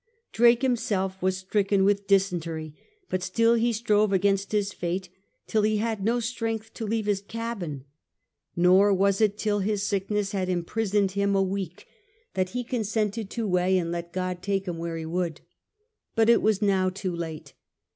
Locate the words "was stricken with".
1.21-2.07